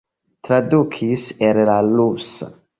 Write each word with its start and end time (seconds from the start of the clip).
Tradukis 0.47 1.27
el 1.51 1.63
la 1.71 1.79
rusa. 1.93 2.53